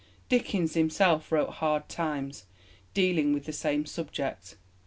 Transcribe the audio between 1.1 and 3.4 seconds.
wrote Hard Times, dealing